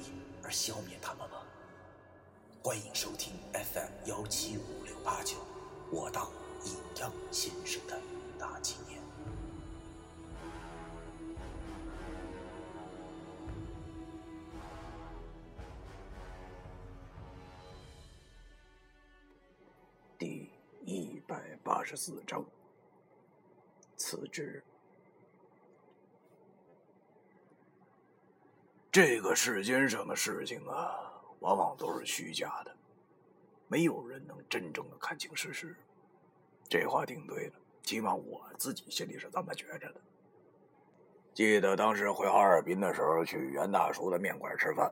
[0.51, 1.37] 消灭他们吗？
[2.61, 5.37] 欢迎收听 FM 幺七五六八九，
[5.91, 6.29] 我当
[6.65, 7.99] 阴阳先生的
[8.37, 9.01] 大纪念。
[20.19, 20.51] 第
[20.85, 22.45] 一百八十四章，
[23.97, 24.61] 辞职。
[28.91, 30.99] 这个世间上的事情啊，
[31.39, 32.75] 往往都是虚假的，
[33.69, 35.73] 没有人能真正的看清事实。
[36.67, 39.95] 这话挺对的，起码我自己心里是这么觉着的。
[41.33, 44.91] 记得当时回哈尔滨的时候，去袁大叔的面馆吃饭，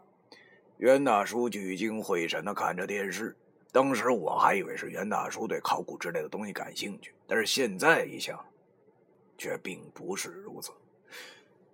[0.77, 3.35] 袁大叔聚精会神的看着电视。
[3.73, 8.39] 当时我还以为是袁大叔对考古之类的东西感兴趣，但是现在一想，
[9.37, 10.71] 却并不是如此，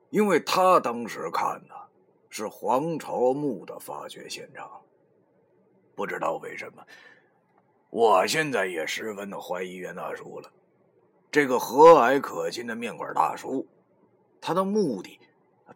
[0.10, 1.76] 因为他当时看的
[2.38, 4.70] 是黄巢墓的发掘现场。
[5.96, 6.86] 不知道为什么，
[7.90, 10.52] 我现在也十分的怀疑袁大叔了。
[11.32, 13.66] 这个和蔼可亲的面馆大叔，
[14.42, 15.18] 他的目的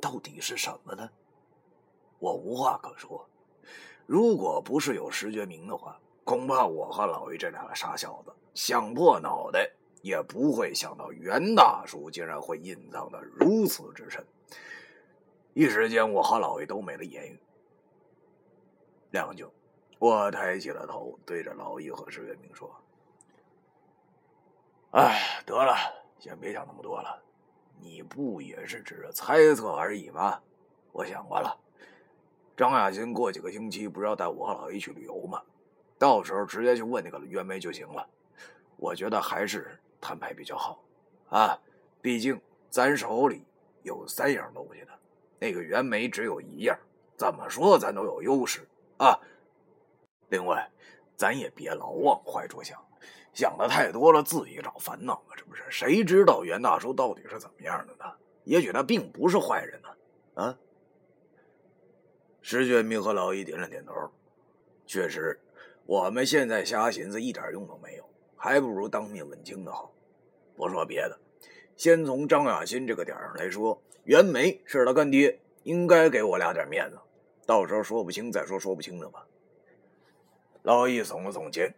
[0.01, 1.09] 到底是什么呢？
[2.19, 3.25] 我无话可说。
[4.05, 9.71] 如果不是有石觉明的话，恐怕我和老于这两个傻小子想破脑袋
[10.01, 14.21] 也不会想到袁大叔竟然会隐藏的如此之深。
[15.53, 17.39] 一时间，我和老于都没了言语。
[19.11, 19.51] 良久，
[19.97, 22.69] 我抬起了头，对着老易和石月明说
[24.91, 25.75] ：“哎，得了，
[26.19, 27.21] 先别想那么多了。
[27.79, 30.41] 你不也是只是猜测而已吗？
[30.91, 31.57] 我想过了，
[32.55, 35.41] 张亚新过几个星期不是要带我和老易去旅游吗？”
[35.97, 38.07] 到时候直接去问那个袁梅就行了，
[38.77, 40.81] 我觉得还是摊牌比较好，
[41.27, 41.59] 啊，
[42.01, 43.45] 毕竟咱手里
[43.83, 44.93] 有三样东西呢，
[45.39, 46.77] 那个袁梅只有一样，
[47.15, 48.67] 怎么说咱都有优势
[48.97, 49.19] 啊。
[50.29, 50.69] 另外，
[51.15, 52.77] 咱也别老往坏处想，
[53.33, 55.63] 想的太多了自己找烦恼了，这不是？
[55.69, 58.05] 谁知道袁大叔到底是怎么样的呢？
[58.43, 59.89] 也许他并不是坏人呢，
[60.35, 60.57] 啊。
[62.41, 63.93] 石觉明和老易点了点头，
[64.85, 65.39] 确实。
[65.85, 68.03] 我们现在瞎寻思一点用都没有，
[68.35, 69.91] 还不如当面问清的好。
[70.55, 71.19] 不说别的，
[71.75, 76.99] 先从张亚新这个点上来说，袁梅是他干爹，应该给我俩点面子。
[77.45, 79.25] 到时候说不清再说说不清的吧。
[80.63, 81.73] 老易耸了耸肩，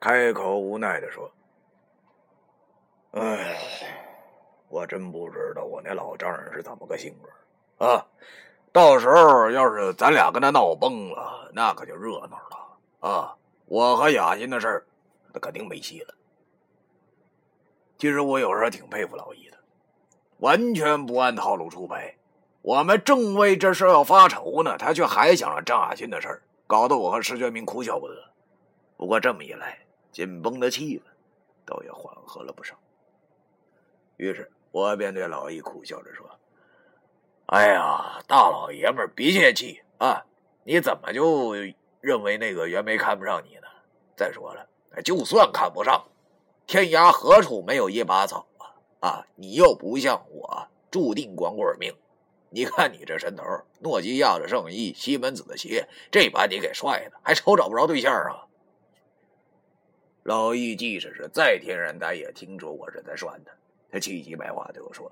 [0.00, 1.30] 开口无奈的说
[3.12, 3.58] ：“哎，
[4.68, 8.06] 我真不知道我那老丈人是怎么个性格啊！
[8.72, 12.78] 到时候要是咱俩跟他闹崩了，那可就热闹了。”
[13.08, 13.36] 啊，
[13.66, 14.86] 我和雅欣的事儿，
[15.32, 16.14] 那肯定没戏了。
[17.98, 19.49] 其实我有时候挺佩服老易的，
[20.40, 22.16] 完全不按套路出牌。
[22.62, 28.14] 我们正为这事要发愁呢，他却还想着张雅欣的事儿，搞得我和石觉明哭笑不得。
[28.96, 29.78] 不过这么一来，
[30.12, 31.02] 紧绷的气氛
[31.64, 32.74] 倒也缓和了不少。
[34.16, 36.28] 于是我便对老易苦笑着说
[37.46, 40.24] ：“哎呀，大老爷们别泄气啊！
[40.64, 41.54] 你怎么就……”
[42.00, 43.68] 认为那个袁梅看不上你呢？
[44.16, 44.66] 再说了，
[45.04, 46.02] 就算看不上，
[46.66, 48.46] 天涯何处没有一把草
[49.00, 49.26] 啊！
[49.34, 51.94] 你又不像我，注定光棍命。
[52.50, 53.44] 你看你这身头，
[53.78, 58.46] 诺基亚的圣衣，西门子的鞋，这把你给帅的，还愁找不着对象啊！
[60.24, 63.52] 老易即使是再天然呆，也听说我是在涮他，
[63.90, 65.10] 他气急败坏对我说：“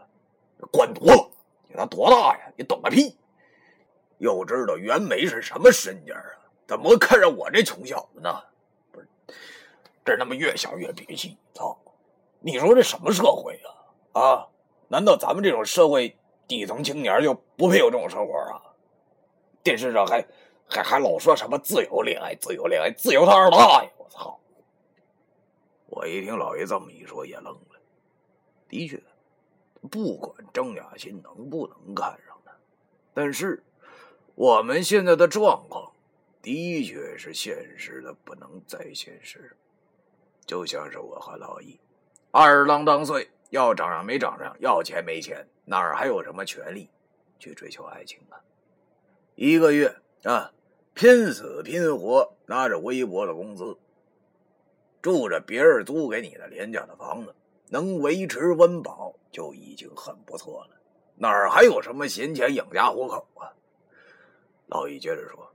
[0.71, 1.31] 管多了，
[1.69, 2.53] 你他多大呀？
[2.57, 3.17] 你懂个屁！
[4.19, 6.37] 又知道袁梅是什么身家啊？”
[6.69, 8.45] 怎么看上我这穷小子呢？
[8.93, 9.09] 不是，
[10.05, 11.39] 这他妈越想越憋气！
[11.55, 11.79] 操！
[12.41, 13.71] 你说这什么社会呀？
[14.19, 14.49] 啊？
[14.89, 16.17] 难道咱们这种社会
[16.47, 18.63] 底层青年就不配有这种生活啊？
[19.63, 20.27] 电视上还
[20.67, 23.91] 还还老说什么自由恋爱、自由恋爱、自由他二大爷！
[23.99, 24.39] 我操！
[25.87, 27.81] 我一听老爷这么一说，也愣了。
[28.69, 29.03] 的确，
[29.91, 32.53] 不管张雅欣能不能看上他，
[33.13, 33.63] 但是
[34.35, 35.93] 我们现在的状况。
[36.41, 39.55] 的确是现实的不能再现实，
[40.47, 41.79] 就像是我和老易，
[42.31, 46.91] 二郎当岁，要长上没长上，要钱没钱，哪儿还有什么权利
[47.39, 48.41] 去追求爱情啊？
[49.35, 50.53] 一个月啊，
[50.95, 53.79] 拼死拼活拿着微薄的工资，
[55.01, 57.35] 住着别人租给你的廉价的房子，
[57.69, 60.77] 能维持温饱就已经很不错了，
[61.17, 63.55] 哪儿还有什么闲钱养家糊口啊？
[64.67, 65.51] 老易接着说：“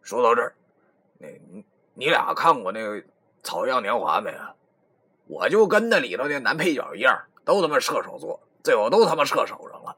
[0.00, 0.54] 说到这儿，
[1.18, 2.96] 那你你俩看过那个
[3.42, 4.54] 《草样年华》没啊？
[5.34, 9.96] 我就跟那里头那男配角一样，都他妈射手座，最后都他妈射手上了，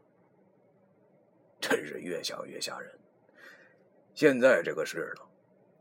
[1.60, 2.90] 真是越想越吓人。”
[4.16, 5.28] 现在这个世道，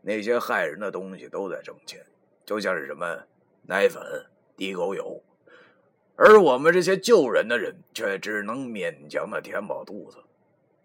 [0.02, 2.06] 那些害人的东西都在挣钱，
[2.46, 3.18] 就像是什么
[3.62, 4.04] 奶粉、
[4.58, 5.24] 地沟油，
[6.18, 10.18] 而我们这些救人的人却只能勉强的填饱肚子。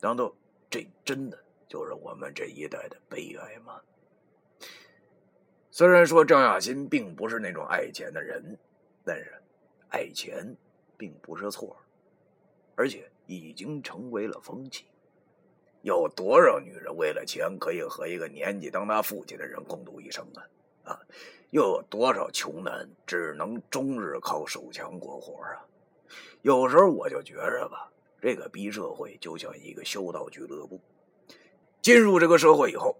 [0.01, 0.33] 难道
[0.71, 1.37] 这真的
[1.69, 3.81] 就是我们这一代的悲哀吗？
[5.81, 8.55] 虽然说张亚新并不是那种爱钱的人，
[9.03, 9.32] 但是
[9.88, 10.55] 爱钱
[10.99, 11.75] 并不是错，
[12.75, 14.85] 而且已经成为了风气。
[15.81, 20.93] 有多少女人为了钱可以和一个年纪当他父亲的人共度一生啊？
[20.93, 21.00] 啊，
[21.49, 25.65] 又有多少穷男只能终日靠手枪过活啊？
[26.43, 27.91] 有时候我就觉着吧，
[28.21, 30.79] 这个逼社会就像一个修道俱乐部。
[31.81, 32.94] 进入这个社会以后，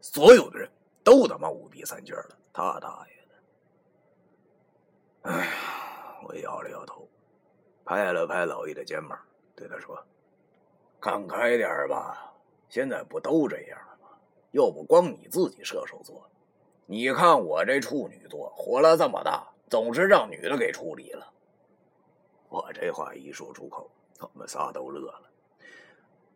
[0.00, 0.68] 所有的人
[1.04, 3.34] 都他妈五逼三绝了，他大爷的！
[5.30, 5.52] 哎呀，
[6.26, 7.06] 我摇了摇头，
[7.84, 9.20] 拍了拍老易的肩膀，
[9.54, 10.02] 对他说。
[11.00, 12.32] 看开点吧，
[12.70, 14.08] 现在不都这样吗？
[14.52, 16.30] 又不光你自己射手座，
[16.86, 21.30] 你看我这处女座，活了这么大，总是让女的给处理了。
[22.48, 23.90] 我这话一说出口，
[24.20, 25.30] 我们仨都乐了。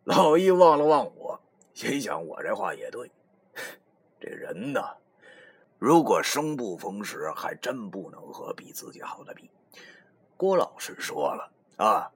[0.03, 1.41] 老易望了望我，
[1.73, 3.11] 心想我这话也对。
[4.19, 4.81] 这人呢，
[5.77, 9.49] 如果生不逢时，还真不能和比自己好的比。
[10.35, 12.11] 郭老师说了啊。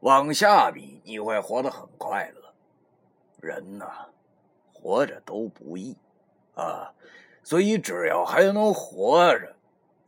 [0.00, 2.54] 往下比，你会活得很快乐。
[3.40, 4.06] 人呐，
[4.72, 5.96] 活着都不易
[6.54, 6.94] 啊，
[7.42, 9.56] 所以只要还能活着，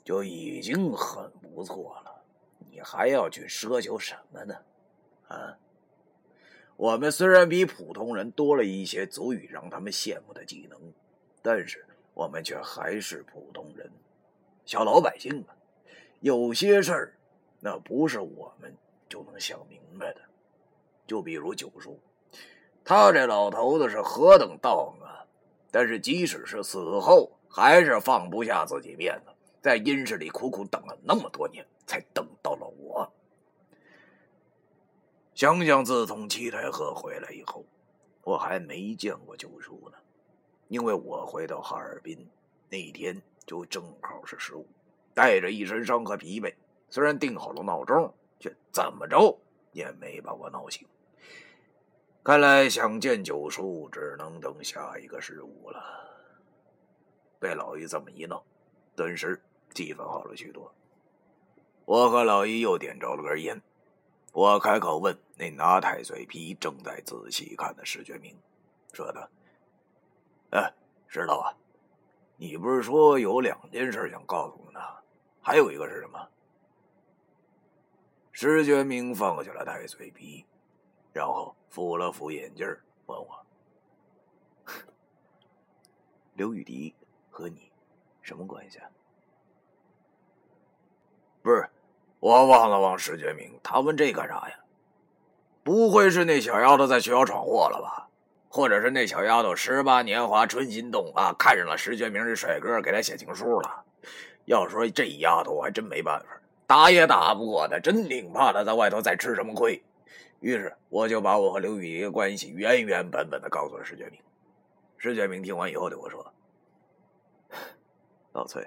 [0.04, 2.22] 就已经很不错了。
[2.70, 4.54] 你还要去奢求什么呢？
[5.26, 5.58] 啊，
[6.76, 10.80] 我们虽然比普通人多了一些足以让他们羡慕的技能，
[11.42, 13.90] 但是我们却还是普通人，
[14.64, 15.56] 小老百姓啊。
[16.20, 17.14] 有些事儿，
[17.60, 18.76] 那不是我们。
[19.08, 20.20] 就能想明白的，
[21.04, 21.98] 就比如九叔，
[22.84, 25.26] 他这老头子是何等道行啊！
[25.68, 33.12] 但是即使是死后，还是放不下自己面子，在阴室里苦苦等了那么多年，才等到了我。
[35.34, 37.64] 想想自从七台河回来以后，
[38.22, 39.98] 我还没见过九叔呢，
[40.70, 42.26] 因为我回到哈尔滨
[42.70, 44.66] 那天就正好是十五，
[45.12, 46.54] 带着一身伤和疲惫，
[46.88, 48.10] 虽然定好了闹钟。
[48.42, 49.38] 却怎么着
[49.72, 50.88] 也没把我闹醒。
[52.24, 55.78] 看来想见九叔，只能等下一个十五了。
[57.38, 58.42] 被老姨这么一闹，
[58.96, 59.38] 顿时
[59.74, 60.72] 气氛好了许多。
[61.84, 63.60] 我和老姨又点着了根烟。
[64.32, 68.34] 我开口问那拿太岁皮正在仔细看的石觉明，
[68.94, 69.28] 说道
[70.50, 70.72] ：“哎，
[71.06, 71.54] 石头啊，
[72.36, 74.80] 你不是说有两件事想告诉我呢？
[75.40, 76.28] 还有一个是什么？”
[78.32, 80.44] 石觉明放下了太岁皮，
[81.12, 82.66] 然后扶了扶眼镜
[83.06, 83.46] 问我
[86.34, 86.94] ：“刘雨迪
[87.30, 87.70] 和你
[88.22, 88.90] 什么关系？”啊？”
[91.42, 91.70] 不是，
[92.18, 94.56] 我望了望石觉明，他问这干啥呀？
[95.62, 98.09] 不会是那小丫头在学校闯祸了吧？
[98.52, 103.84] 或者是那小丫头十八年华春心动啊，看上了石觉明这帅哥，给他写情书了？
[104.46, 106.26] 要说这丫头，我还真没办法。
[106.66, 109.80] 打也打不过他，真挺怕他在外头再吃什么亏。
[110.40, 114.20] 于是我就把我和刘雨迪的关系原原本本的告诉了石觉明。
[114.98, 116.34] 石觉明听完以后对我说
[118.34, 118.66] ：“老崔，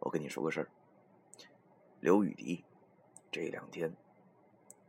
[0.00, 0.68] 我跟你说个事儿，
[2.00, 2.62] 刘雨迪
[3.30, 3.90] 这两天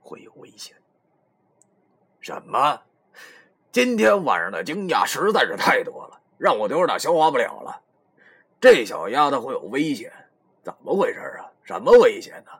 [0.01, 0.75] 会有危险。”
[2.19, 2.81] 什么？
[3.73, 7.81] 今天晚上的惊讶实在是太多了，让我都有点消化不了了。
[8.61, 10.13] 这小丫头会有危险，
[10.61, 11.49] 怎么回事啊？
[11.63, 12.51] 什么危险呢？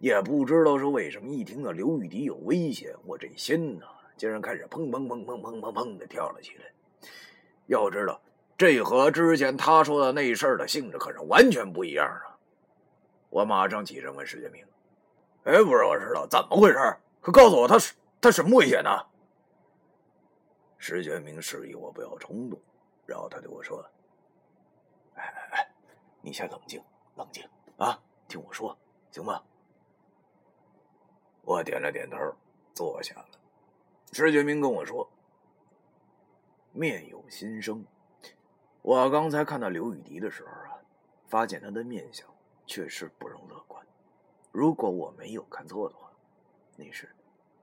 [0.00, 6.64] 也不知道是为什么，一听到刘玉迪有危险，我这心呐，竟然开始砰砰砰砰砰砰砰的跳了起来。
[7.66, 8.20] 要知道，
[8.58, 12.34] 这和之前他说的那事儿的性质可是完全不一样啊！
[13.30, 14.64] 我马上起身问石建明
[15.46, 16.96] ：“哎，不是我知道怎么回事？
[17.20, 18.90] 可告诉我，他是他什么危险呢？”
[20.88, 22.60] 石觉明示意我不要冲动，
[23.06, 23.84] 然后他对我说
[25.18, 25.68] ：“哎哎哎，
[26.20, 26.80] 你先冷静，
[27.16, 27.44] 冷静
[27.76, 28.78] 啊！”听我说，
[29.10, 29.42] 行吗？
[31.42, 32.16] 我点了点头，
[32.72, 33.26] 坐下了。
[34.12, 35.10] 石觉明跟我说
[36.70, 37.84] ：“面有心生。
[38.82, 40.78] 我刚才看到刘雨迪的时候啊，
[41.26, 42.32] 发现他的面相
[42.64, 43.84] 确实不容乐观。
[44.52, 46.12] 如果我没有看错的话，
[46.76, 47.12] 那是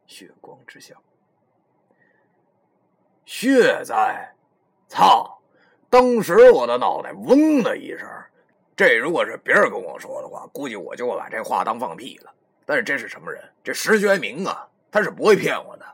[0.07, 1.01] 血光之相。
[3.25, 4.33] 血在，
[4.87, 5.39] 操！
[5.89, 8.07] 当时我的脑袋嗡的一声。
[8.75, 12.33] 这如果是别人跟我说的话，估计我就会把这话当放屁了。
[12.65, 13.43] 但是这是什么人？
[13.63, 15.85] 这石觉明啊，他是不会骗我的。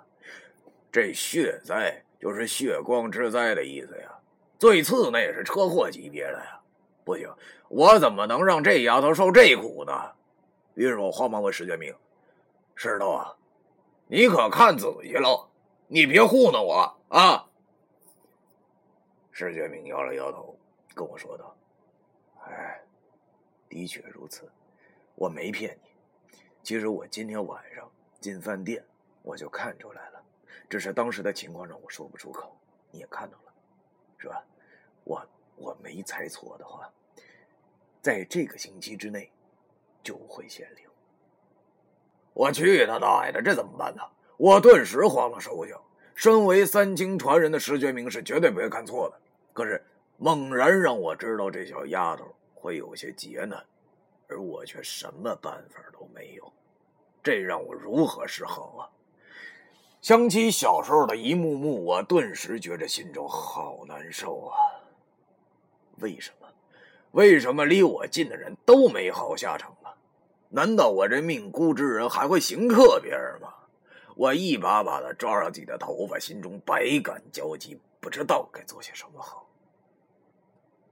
[0.92, 4.10] 这血灾就是血光之灾的意思呀，
[4.58, 6.60] 最次那也是车祸级别的呀。
[7.04, 7.30] 不行，
[7.68, 9.94] 我怎么能让这丫头受这苦呢？
[10.76, 11.94] 于是我慌忙问石觉明
[12.76, 13.36] ：“石头啊，
[14.08, 15.49] 你可看仔细了，
[15.92, 17.50] 你别糊弄我啊！”
[19.34, 20.56] 石觉明摇了摇头，
[20.94, 21.56] 跟我说道
[22.46, 22.80] ：“哎，
[23.68, 24.48] 的确如此，
[25.16, 25.90] 我没骗你。”
[26.62, 28.86] 其实我今天晚上进饭店，
[29.24, 30.24] 我就看出来了，
[30.70, 32.56] 只是当时的情况让我说不出口。
[32.92, 33.54] 你也看到了，
[34.20, 34.46] 是吧？
[35.06, 36.92] 我我没猜错的话，
[38.00, 39.32] 在这个星期之内
[40.04, 40.86] 就会显灵。
[42.34, 44.04] 我去他大爷的，这怎么办呢？
[44.40, 45.84] 我顿时慌了手脚。
[46.16, 49.20] 身为三清传人的石觉明是绝对不会看错的，
[49.52, 49.84] 可是
[50.18, 53.62] 猛然让我知道这小丫头会有些劫难。
[54.30, 56.54] 而我却什么办法都没有，
[57.22, 58.88] 这让我如何是好啊？
[60.02, 64.56] 想起小时候的一幕幕，我顿时觉着心中好难受啊！
[65.98, 66.48] 为什么？
[67.12, 69.92] 为什么离我近的人都没好下场啊？
[70.48, 73.54] 难道我这命孤之人还会行克别人吗？
[74.20, 79.48] 我一把把的抓着自己的头发，心中百感交集，不知道该做些什么好。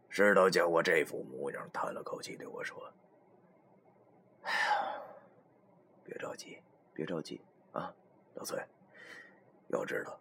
[0.07, 2.81] 石头见我这副模样，叹了口气，对我说。
[4.43, 4.93] 哎呀，
[6.05, 6.57] 别着急，
[6.93, 7.41] 别着急
[7.73, 7.93] 啊，
[8.35, 8.57] 老崔，
[9.67, 10.17] 要知道，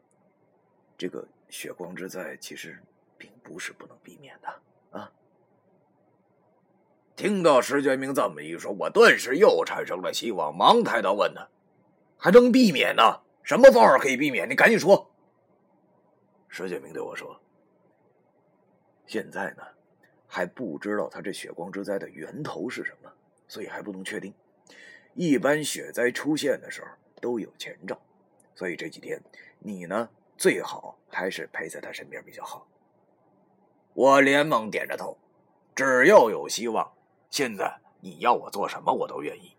[0.98, 2.82] 这个血光之灾其实
[3.16, 5.12] 并不是不能避免的啊。
[7.14, 11.48] 听到石觉明这么一说，我顿时又产生了希望，忙抬头问他
[12.16, 13.20] ：“还能避免呢？
[13.42, 14.48] 什么方法可以避免？
[14.48, 15.10] 你赶紧说。”
[16.48, 17.40] 石建明对我说
[19.06, 19.62] ：“现在呢，
[20.26, 23.12] 还不知道他这血光之灾的源头是什么。”
[23.48, 24.34] 所以还不能确定。
[25.14, 26.88] 一般血灾出现的时候
[27.20, 27.96] 都有前兆，
[28.56, 29.22] 所以这几天
[29.60, 32.66] 你呢最好还是陪在他身边比较好。
[33.94, 35.16] 我连忙点着头，
[35.74, 36.92] 只要有希望，
[37.30, 39.55] 现在你要我做什么我都愿意。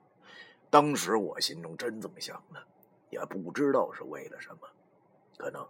[0.70, 2.62] 当时我心中真这么想的，
[3.10, 4.68] 也不知道是为了什么，
[5.38, 5.68] 可能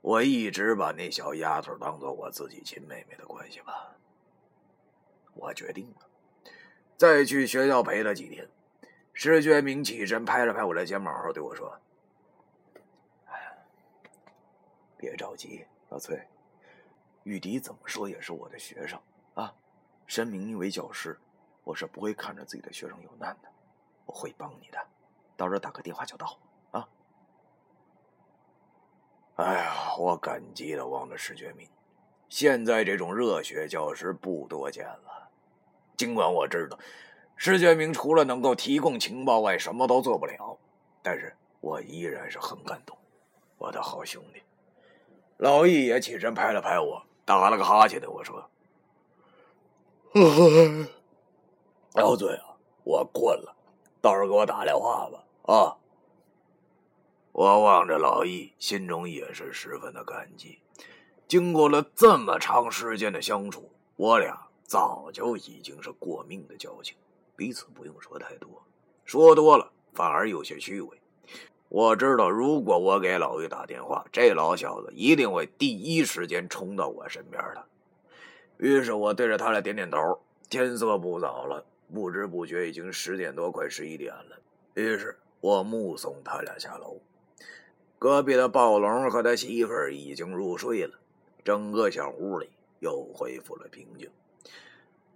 [0.00, 3.96] 我一直把那小丫头当做我自己亲妹妹的关系吧。
[5.34, 6.08] 我决定了。
[6.96, 8.48] 再去学校陪她几天，
[9.12, 11.78] 石觉明起身拍了拍我的肩膀对我说
[14.96, 16.18] ：“别着急，老崔，
[17.24, 18.98] 玉笛怎么说也是我的学生
[19.34, 19.54] 啊。
[20.06, 21.18] 申明一为教师，
[21.64, 23.48] 我是不会看着自己的学生有难的，
[24.06, 24.78] 我会帮你的。
[25.36, 26.38] 到时候打个电话就到
[26.70, 26.88] 啊。”
[29.36, 31.68] 哎呀，我感激的望着石觉明，
[32.30, 35.28] 现在这种热血教师不多见了。
[35.96, 36.78] 尽管我知道，
[37.36, 40.58] 石觉明除了能够提供情报外，什么都做不了，
[41.02, 42.96] 但是我依然是很感动。
[43.58, 44.42] 我的好兄弟，
[45.38, 48.50] 老易也起身拍了拍我，打了个哈欠对我说
[51.94, 53.55] ：“老嘴啊，我困了，
[54.06, 55.76] 到时候给我打电话吧。”啊！
[57.32, 60.60] 我望着老易，心中也是十分的感激。
[61.26, 64.46] 经过了这么长时间的相处，我俩。
[64.68, 66.96] 早就已经是过命的交情，
[67.36, 68.50] 彼此不用说太多，
[69.04, 71.00] 说多了反而有些虚伪。
[71.68, 77.64] 我知道，如果我给老于打电话，这老小子一定会第一时间冲到我身边的。
[78.56, 80.18] 于是我对着他俩点点头。
[80.50, 84.38] 天色不早了，不知不觉已经十点多，快十一点了。
[84.74, 87.00] 于是我目送他俩下楼。
[87.98, 90.98] 隔壁的暴龙和他媳妇儿已经入睡了，
[91.44, 92.50] 整个小屋里
[92.80, 94.10] 又恢复了平静。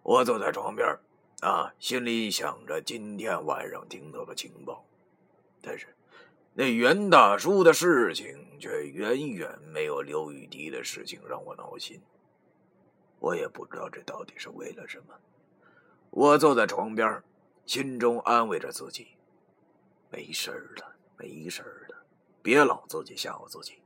[0.03, 0.99] 我坐在床边，
[1.43, 4.85] 啊，心里想着今天晚上听到的情报，
[5.61, 5.89] 但是
[6.55, 12.01] 那袁大叔的事情却远远没有刘雨迪的事情让我闹心。
[13.19, 15.15] 我也不知道这到底是为了什么。
[16.11, 17.23] 我坐在床边，
[17.67, 19.17] 心中安慰着自己：
[20.11, 20.85] 没事的，
[21.17, 21.95] 没事的，
[22.43, 23.81] 别老自己吓唬自己。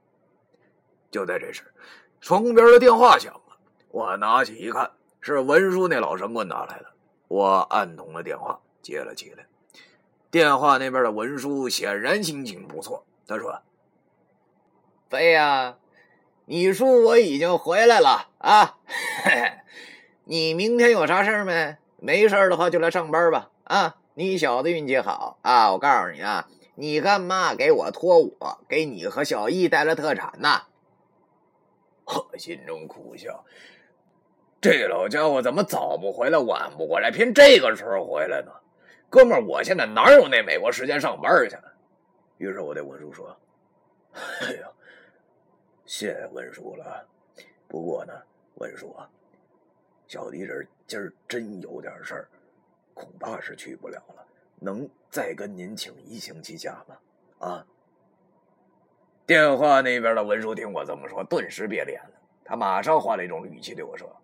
[1.10, 1.72] 就在这时，
[2.20, 3.56] 床边的电话响了，
[3.90, 4.90] 我拿起一看。
[5.20, 6.86] 是文书那老神棍打来的，
[7.28, 9.46] 我按通了电话，接了起来。
[10.30, 13.62] 电话那边的文书显然心情不错，他说
[15.08, 15.78] ：“飞呀，
[16.44, 18.78] 你叔我已经回来了啊！
[20.24, 21.78] 你明天有啥事儿没？
[22.04, 23.50] 没事的话就来上班吧。
[23.64, 25.72] 啊，你小子运气好啊！
[25.72, 30.64] 我告诉你啊，你干妈给我托我给你和小易带了特产呢。
[32.04, 33.46] 我心中苦笑，
[34.60, 38.52] 这老家伙怎么早不回来晚不回来，偏这个时候回来呢？
[39.08, 41.56] 哥们儿，我现在哪有那美国时间上班去？
[42.36, 43.34] 于是我对文叔说
[44.42, 44.68] ：“哎呀，
[45.86, 47.06] 谢文叔了。
[47.66, 48.12] 不过呢，
[48.56, 49.08] 文叔啊，
[50.06, 52.28] 小弟这今儿真有点事儿，
[52.94, 54.26] 恐怕是去不了了。
[54.60, 56.96] 能再跟您请一星期假吗？
[57.38, 57.66] 啊？”
[59.26, 62.10] 电话那边的文叔听我这么说，顿时变脸了。
[62.44, 64.14] 他马上换了一种语气对我说：“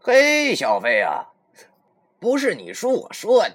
[0.00, 1.26] 嘿，小飞啊。”
[2.18, 3.54] 不是你说我说你，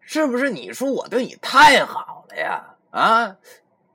[0.00, 2.76] 是不是你说我对你太好了呀？
[2.90, 3.36] 啊，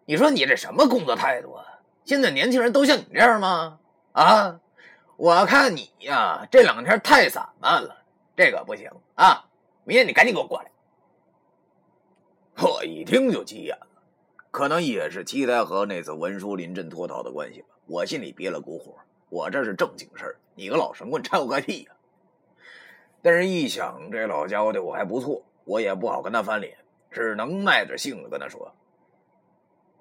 [0.06, 1.64] 你说你这什么工作态度啊？
[2.04, 3.80] 现在年轻人都像你这样吗？
[4.14, 4.60] 啊，
[5.24, 8.04] 我看你呀，这两天太散漫了，
[8.36, 9.46] 这个不行啊！
[9.86, 10.70] 明天你赶紧给我过来。
[12.62, 13.88] 我一听就急眼了，
[14.52, 18.98] 可能也是七台河那次文书临阵脱逃的关系吧，我心里憋了股火。
[19.30, 21.94] 我这是正经事儿，你个老神棍掺和个屁呀！
[23.22, 26.78] 但是，一想这老家伙对我还不错，我也不好跟他翻脸，
[27.10, 28.76] 只能耐着性子跟他说：“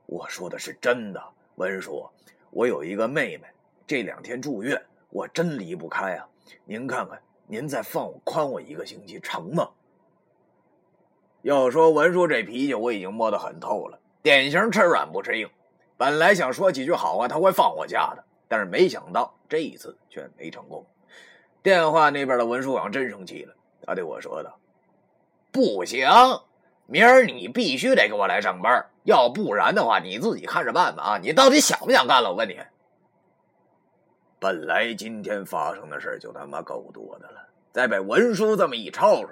[0.07, 1.23] 我说的是真的，
[1.55, 2.11] 文叔，
[2.51, 3.47] 我有一个妹妹，
[3.87, 6.27] 这两天住院，我真离不开啊。
[6.65, 9.71] 您看看，您再放我宽我一个星期，成吗？”
[11.43, 15.49] 要说文叔这脾气，我已经摸得很透了，典型吃软不吃硬。
[15.97, 20.85] 本来想说几句好话，他会放我假的，但是没想到这一次却没成功。
[21.63, 23.55] 电话那边的文书长真生气了，
[23.87, 24.59] 他对我说道
[25.53, 26.09] ：“不行，
[26.87, 31.03] 明儿你必须得给我来上班，要不然的话，你自己看着办吧。
[31.03, 32.31] 啊，你到底想不想干了？
[32.31, 32.57] 我问你。
[34.43, 39.29] 本来今天发生的事就他妈够多的了，再被文书这么一吵吵，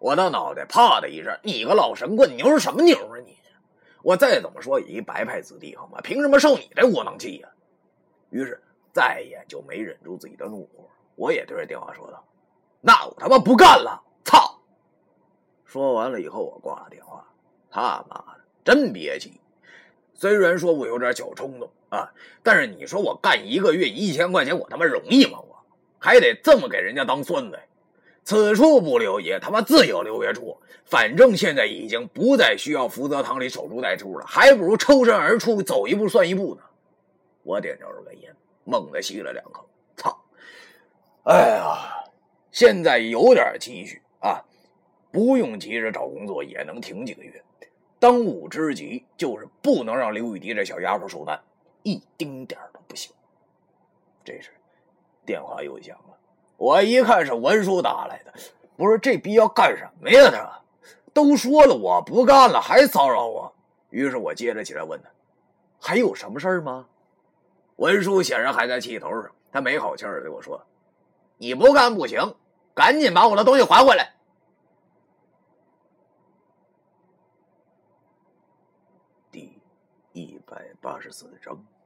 [0.00, 3.36] 我的脑袋啪的一声，你个老神棍，牛是什么牛啊你？
[4.02, 6.00] 我再怎么说也一白派子弟好吗？
[6.02, 7.48] 凭什么受你这窝囊气呀？
[8.30, 8.60] 于是
[8.92, 10.88] 再也就没忍住自己的怒火。
[11.14, 12.24] 我也对着电话说道
[12.82, 14.02] ：“那我他妈不干了！
[14.24, 14.58] 操！”
[15.64, 17.24] 说完了以后，我挂了电话。
[17.70, 19.40] 他妈的，真憋气！
[20.18, 25.38] 虽然说我有点小冲动啊，但是你说我干一个月一千块钱，我他妈容易吗？
[25.38, 25.64] 我
[25.96, 27.58] 还得这么给人家当孙子？
[28.24, 30.58] 此处不留爷，他妈自有留爷处。
[30.84, 36.62] 反正现在已经不再需要福泽堂里守株待兔了，还不如抽身而出，走一步算一步呢。
[37.44, 39.68] 我点着根烟，猛地吸了两口。
[39.96, 40.24] 操
[41.24, 42.04] 哎呀，
[42.50, 44.42] 现在有点积蓄啊，
[45.12, 47.40] 不用急着找工作也能挺几个月。
[47.98, 51.40] 当务之急就是不能让刘雨迪这小丫头受难，
[51.82, 53.12] 一丁点都不行。
[54.24, 54.50] 这时，
[55.24, 56.16] 电话又响了。
[56.56, 58.32] 我一看是文书打来的，
[58.76, 60.30] 不是这逼要干什么呀？
[60.30, 60.62] 他
[61.12, 63.52] 都说了我不干了，还骚扰我。
[63.90, 65.08] 于是我接着起来问他
[65.80, 66.86] ：“还有什么事吗？”
[67.76, 70.64] 文书显然还在气头上，他没好气儿对我说。
[71.38, 72.34] 你不干不行，
[72.74, 74.14] 赶紧把我的东西还回来。
[79.30, 79.60] 第
[80.12, 81.77] 一百八十四章。